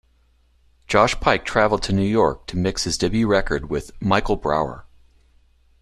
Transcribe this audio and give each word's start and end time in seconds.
Josh 0.87 1.13
Pyke 1.19 1.45
travelled 1.45 1.83
to 1.83 1.93
New 1.93 2.01
York 2.01 2.47
to 2.47 2.57
mix 2.57 2.85
his 2.85 2.97
debut 2.97 3.27
record 3.27 3.69
with 3.69 3.91
Michael 4.01 4.35
Brauer. 4.35 4.87